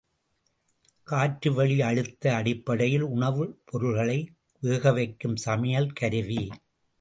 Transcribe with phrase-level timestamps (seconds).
[1.03, 4.17] காற்றுவெளி அழுத்த அடிப்படையில் உணவுப் பொருள்களை
[4.63, 6.49] வேகவைக்கும் சமையல் கருவி.